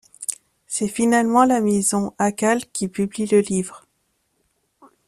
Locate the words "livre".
3.41-3.85